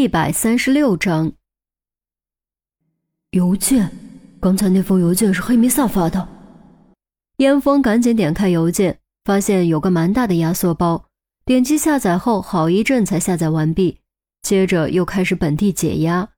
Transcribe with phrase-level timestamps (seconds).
[0.00, 1.30] 第一百三十六章，
[3.32, 3.92] 邮件。
[4.40, 6.26] 刚才那封邮件是黑弥撒发的。
[7.36, 11.04] 烟风赶紧点开邮件，发现有个蛮大的压缩包。
[11.44, 13.98] 点击下载后，好一阵才下载完毕。
[14.40, 16.30] 接着又开始本地解压。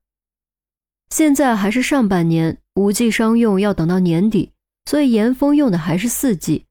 [1.09, 4.51] 现在还是上半年，五 G 商用要等到年底，
[4.83, 6.65] 所以严峰用的还是四 G。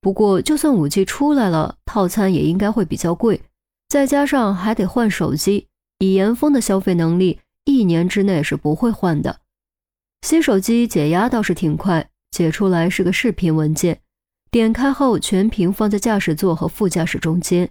[0.00, 3.42] 不过，就算五 G 出来了，套餐也应该会比较贵。
[3.88, 5.68] 再加上还得换手机，
[6.02, 9.38] 以严峰的消费能力，一年之内是不会换的。
[10.22, 14.00] 新手机解压倒是挺快，解出来是个视频文件，
[14.50, 17.70] 点开后全屏放在驾驶座和副驾驶中间。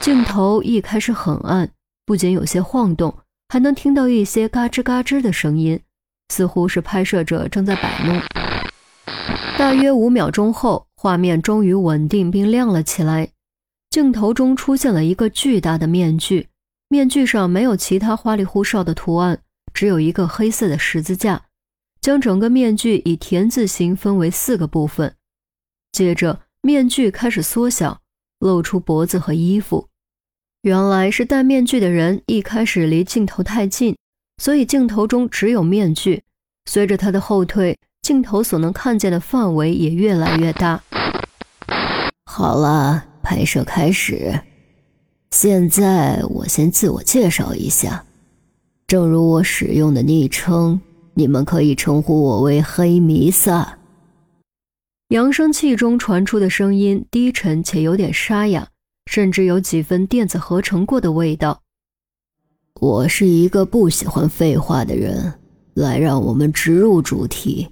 [0.00, 1.68] 镜头一开始很暗，
[2.06, 3.12] 不仅有些晃动，
[3.48, 5.80] 还能听到一些嘎吱嘎吱的声音，
[6.28, 8.22] 似乎是拍摄者正在摆弄。
[9.58, 13.30] 大约五秒钟后，画面终于稳定并亮了起来。
[13.90, 16.47] 镜头中出现了一个巨大的面具，
[16.88, 19.40] 面具上没有其他花里胡哨的图案，
[19.74, 21.42] 只有一个黑色的十字架，
[22.00, 25.14] 将整个面具以田字形分为四个部分。
[25.92, 28.00] 接着，面具开始缩小，
[28.38, 29.88] 露出脖子和衣服。
[30.62, 33.96] 原来是戴面具的人一开始离镜头太近，
[34.42, 36.22] 所以镜头中只有面具。
[36.66, 40.82] 随着他的后退，镜头所能看见的范围也越来越大。
[42.24, 43.04] 好了。
[43.28, 44.40] 拍摄开始。
[45.30, 48.04] 现在我先自我介绍一下，
[48.86, 50.80] 正如我使用的昵称，
[51.14, 53.78] 你们可以称呼我为黑弥撒。
[55.08, 58.68] 扬声器中传出的声音低沉且有点沙哑，
[59.06, 61.60] 甚至有几分电子合成过的味道。
[62.80, 65.34] 我是一个不喜欢废话的人，
[65.74, 67.68] 来，让我们直入主题。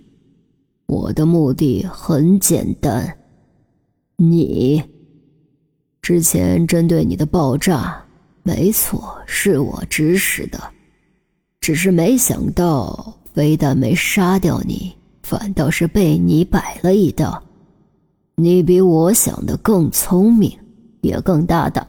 [0.86, 3.18] 我的目的很简单，
[4.16, 4.82] 你。
[6.06, 8.00] 之前针对你的爆炸，
[8.44, 10.60] 没错，是我指使的，
[11.58, 17.42] 只是没想到，非但没杀掉你，反倒是被你摆了一道。
[18.36, 20.56] 你比我想的更聪明，
[21.00, 21.84] 也更大胆。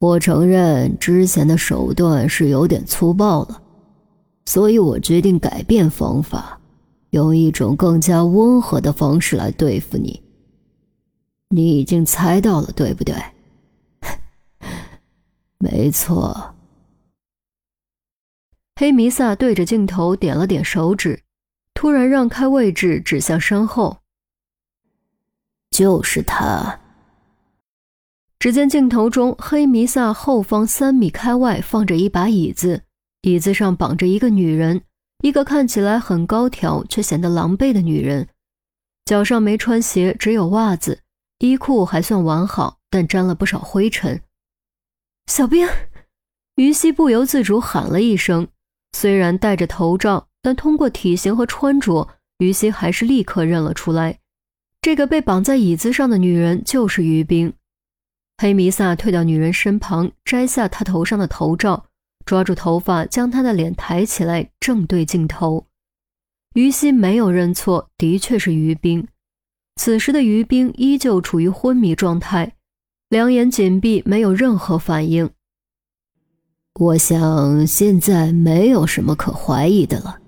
[0.00, 3.62] 我承认之前的手段是有点粗暴了，
[4.46, 6.58] 所以我决定改变方法，
[7.10, 10.20] 用一种更加温和的方式来对付你。
[11.50, 13.14] 你已经猜到了，对不对？
[15.58, 16.54] 没错。
[18.76, 21.24] 黑弥撒对着镜头点了点手指，
[21.74, 23.98] 突然让开位置，指向身后。
[25.70, 26.80] 就是他。
[28.38, 32.84] 只见镜头中，黑弥撒后方三米开外放着一把椅子，
[33.22, 34.82] 椅子上绑着一个女人，
[35.22, 38.28] 一个看起来很高挑却显得狼狈的女人，
[39.06, 41.00] 脚上没穿鞋，只有袜子。
[41.38, 44.20] 衣裤还算完好，但沾了不少灰尘。
[45.26, 45.68] 小兵，
[46.56, 48.48] 于西不由自主喊了一声。
[48.92, 54.18] 虽然戴着头罩，但通过体型和穿着，于西还是立刻认了出来。
[54.80, 57.52] 这个被绑在椅子上的女人就是于冰。
[58.38, 61.86] 黑弥撒退到女人身旁，摘下她头上的头罩，
[62.24, 65.66] 抓住头发，将她的脸抬起来，正对镜头。
[66.54, 69.06] 于西没有认错，的确是于冰。
[69.78, 72.52] 此时的于冰依旧处于昏迷状态，
[73.08, 75.30] 两眼紧闭，没有任何反应。
[76.80, 80.18] 我想现在没有什么可怀疑的了。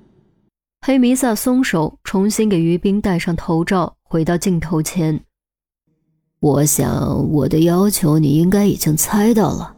[0.87, 5.21] 黑弥撒松手，重新给于冰戴上头罩，回到镜头前。
[6.39, 9.75] 我想我的要求你应该已经猜到了，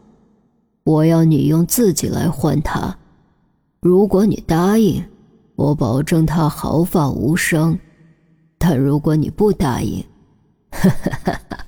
[0.84, 2.94] 我要你用自己来换他。
[3.80, 5.02] 如果你答应，
[5.56, 7.78] 我保证他毫发无伤。
[8.64, 10.00] 但如果你不答应，
[10.70, 11.66] 哈哈哈哈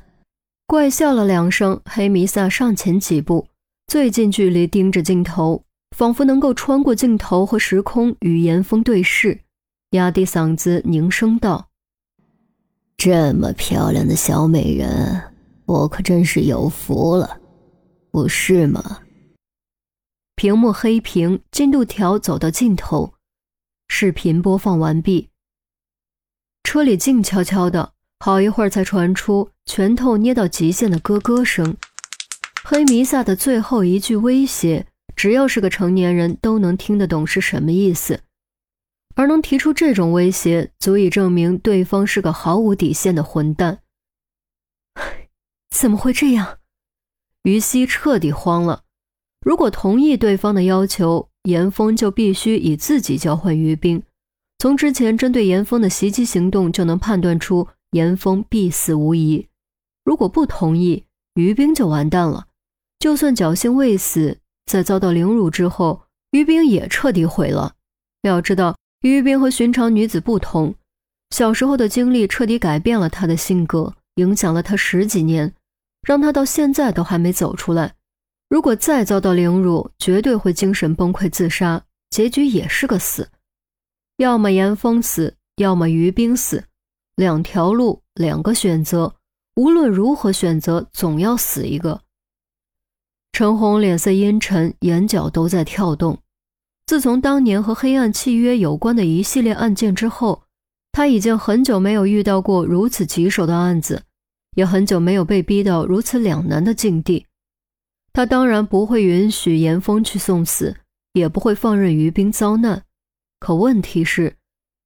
[0.65, 1.81] 怪笑了两声。
[1.85, 3.49] 黑弥撒上前几步，
[3.89, 5.65] 最近距离盯着镜头，
[5.97, 9.41] 仿佛能够穿过镜头和时空与严峰对视，
[9.91, 11.69] 压低嗓子凝声道
[12.97, 15.21] ：“这么漂亮的小美人，
[15.67, 17.41] 我可真是有福了，
[18.13, 19.01] 不是吗？”
[20.37, 23.15] 屏幕黑屏，进度条走到尽头，
[23.89, 25.31] 视频播放完毕。
[26.65, 31.77] 车里静悄悄的，好一会儿才传出拳头捏到极限的咯咯声。
[32.65, 38.23] 黑弥撒的最后一句威胁，只要是个成年人都能听得懂是什么意思，
[39.15, 43.81] 而能提出这种威胁，足以证明对方是个毫无底线的混蛋。
[45.71, 46.59] 怎么会这样？
[47.43, 48.83] 于西彻底慌了。
[49.41, 54.03] 如果同意对方的要求，严峰就必须以自己交换于冰。
[54.65, 59.47] 从之前针对严峰的袭击行动就能判断出严峰必死无疑。
[60.03, 62.47] 如果不同意，于冰就完蛋了。
[62.99, 67.75] 就算侥幸未死，在遭到凌辱之后，于冰也彻底毁了。
[68.23, 70.75] 要知道，于冰和寻常女子不同，
[71.29, 75.53] 小时候的经历彻底改变了她的性格，影响了她十几年，
[76.09, 77.93] 让她到现在都还没走出来。
[78.49, 83.29] 如果再遭到凌辱，绝对会精神崩溃自杀，结局也是个死。
[84.17, 86.65] 要么严峰死，要么于冰死，
[87.17, 89.17] 两条路，两个选择。
[89.57, 92.01] 无论如何选择，总要死一个。
[93.33, 96.19] 陈红脸色阴沉，眼角都在跳动。
[96.87, 100.43] 自从当年和黑暗契约有关的一系列案件之后，
[100.93, 104.03] 他已经很久没有遇到过如此棘手的案子，
[104.55, 107.27] 也很久没有被逼到如此两难的境地。
[108.13, 110.77] 他当然不会允许严峰去送死，
[111.15, 112.85] 也不会放任于冰遭难。
[113.39, 114.37] 可问题是，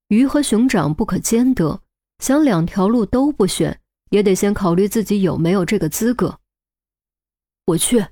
[0.08, 1.82] 鱼和熊掌不可兼得，
[2.18, 3.80] 想两条路都不选。
[4.10, 6.40] 也得先考虑自己有没有这个资格。
[7.66, 8.06] 我去。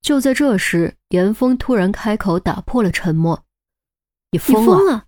[0.00, 3.44] 就在这时，严峰突然开口，打破了沉默
[4.30, 5.06] ：“你疯了！”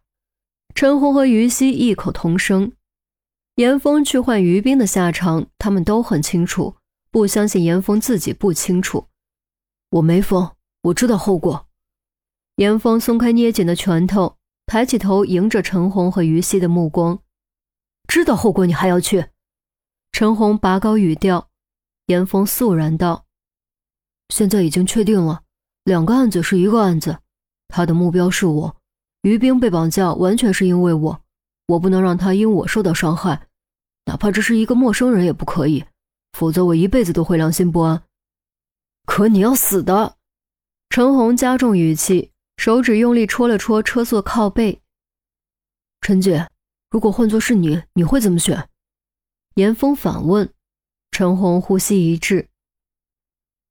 [0.74, 2.72] 陈红和于西异口同声。
[3.54, 6.74] 严峰去换于冰的下场，他们都很清楚，
[7.12, 9.06] 不相信严峰自己不清楚。
[9.90, 10.50] 我没疯，
[10.82, 11.68] 我知道后果。
[12.56, 14.36] 严峰松开捏紧的拳头，
[14.70, 17.18] 抬起头，迎着陈红和于西的目光
[18.06, 19.26] ：“知道后果，你还要去？”
[20.12, 21.48] 陈红拔高语调，
[22.06, 23.26] 严峰肃然道
[24.32, 25.42] ：“现在已经确定了，
[25.82, 27.18] 两个案子是一个案子，
[27.66, 28.76] 他的目标是我。
[29.22, 31.20] 于冰被绑架完全是因为我，
[31.66, 33.48] 我不能让他因我受到伤害，
[34.06, 35.84] 哪怕只是一个陌生人也不可以，
[36.38, 38.04] 否则我一辈子都会良心不安。
[39.04, 40.14] 可你要死的！”
[40.90, 44.82] 陈红加重语气，手指用力戳了戳车座靠背。
[46.02, 46.46] 陈姐，
[46.90, 48.68] 如果换作是你，你会怎么选？
[49.54, 50.52] 严峰反问，
[51.10, 52.50] 陈红呼吸一滞。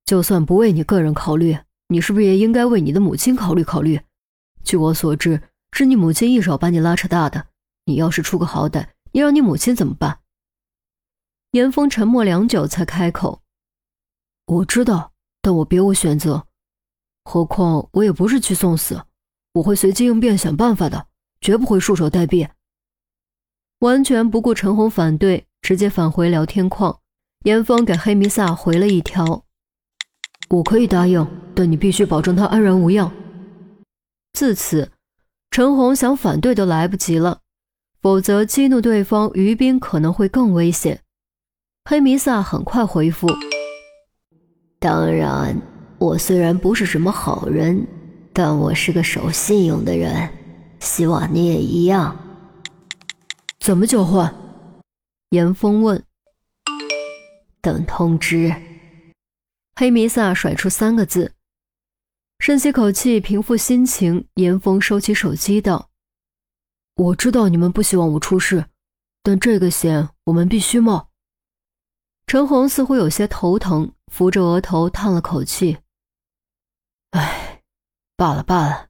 [0.05, 1.55] 就算不为你个人考虑，
[1.89, 4.01] 你是不是也应该为你的母亲考虑考虑？
[4.63, 5.39] 据我所知，
[5.71, 7.45] 是你母亲一手把你拉扯大的。
[7.85, 10.21] 你要是出个好歹，你让你母亲怎么办？
[11.51, 13.43] 严峰沉默良久，才开口
[14.47, 15.13] ：“我知道，
[15.43, 16.47] 但我别无选择。
[17.23, 19.03] 何况我也不是去送死，
[19.53, 21.07] 我会随机应变，想办法的，
[21.41, 22.49] 绝不会束手待毙。”
[23.79, 25.45] 完全不顾陈红反对。
[25.61, 26.99] 直接返回聊天框，
[27.43, 29.43] 严峰给黑弥撒回了一条
[30.49, 33.11] ：“我可以答应，但你必须保证他安然无恙。”
[34.31, 34.89] 自此，
[35.51, 37.41] 陈红想反对都来不及了，
[38.01, 41.01] 否则激怒对方，于斌可能会更危险。
[41.83, 43.27] 黑弥撒很快回复
[44.79, 45.61] ：“当然，
[45.99, 47.85] 我虽然不是什么好人，
[48.31, 50.29] 但我是个守信用的人，
[50.79, 52.17] 希望你也一样。”
[53.59, 54.33] 怎么交换？
[55.31, 56.01] 严峰问
[57.61, 58.55] ：“等通知。”
[59.75, 61.33] 黑弥撒甩出三个字。
[62.39, 64.25] 深吸口气，平复心情。
[64.35, 65.89] 严峰收起手机道
[66.95, 68.65] ：“我知道你们不希望我出事，
[69.21, 71.09] 但这个险我们必须冒。”
[72.25, 75.77] 陈红似乎有些头疼，扶着额头叹了口气
[77.11, 77.61] ：“唉，
[78.15, 78.87] 罢了罢了，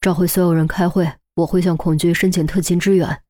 [0.00, 3.22] 召回所有人开会，我会向孔军申请特勤支援。”